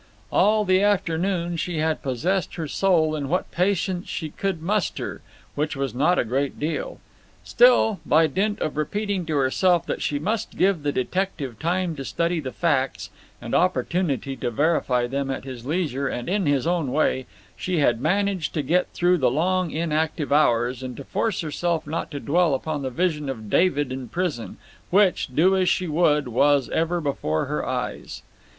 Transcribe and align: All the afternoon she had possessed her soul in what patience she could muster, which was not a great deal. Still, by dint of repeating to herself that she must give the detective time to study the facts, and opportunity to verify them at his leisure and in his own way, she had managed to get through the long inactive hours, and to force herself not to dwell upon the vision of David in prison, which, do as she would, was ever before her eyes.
All 0.31 0.65
the 0.65 0.81
afternoon 0.81 1.57
she 1.57 1.77
had 1.77 2.01
possessed 2.01 2.55
her 2.55 2.67
soul 2.67 3.15
in 3.15 3.29
what 3.29 3.51
patience 3.51 4.09
she 4.09 4.29
could 4.31 4.59
muster, 4.59 5.21
which 5.53 5.75
was 5.75 5.93
not 5.93 6.17
a 6.17 6.25
great 6.25 6.59
deal. 6.59 6.99
Still, 7.43 7.99
by 8.03 8.25
dint 8.25 8.59
of 8.61 8.77
repeating 8.77 9.27
to 9.27 9.35
herself 9.35 9.85
that 9.85 10.01
she 10.01 10.17
must 10.17 10.57
give 10.57 10.81
the 10.81 10.91
detective 10.91 11.59
time 11.59 11.95
to 11.97 12.03
study 12.03 12.39
the 12.39 12.51
facts, 12.51 13.11
and 13.39 13.53
opportunity 13.53 14.35
to 14.37 14.49
verify 14.49 15.05
them 15.05 15.29
at 15.29 15.43
his 15.43 15.67
leisure 15.67 16.07
and 16.07 16.27
in 16.27 16.47
his 16.47 16.65
own 16.65 16.91
way, 16.91 17.27
she 17.55 17.77
had 17.77 18.01
managed 18.01 18.55
to 18.55 18.63
get 18.63 18.87
through 18.93 19.19
the 19.19 19.29
long 19.29 19.69
inactive 19.69 20.33
hours, 20.33 20.81
and 20.81 20.97
to 20.97 21.03
force 21.03 21.41
herself 21.41 21.85
not 21.85 22.09
to 22.09 22.19
dwell 22.19 22.55
upon 22.55 22.81
the 22.81 22.89
vision 22.89 23.29
of 23.29 23.51
David 23.51 23.91
in 23.91 24.09
prison, 24.09 24.57
which, 24.89 25.27
do 25.35 25.55
as 25.55 25.69
she 25.69 25.87
would, 25.87 26.27
was 26.27 26.69
ever 26.69 26.99
before 27.01 27.45
her 27.45 27.63
eyes. 27.63 28.23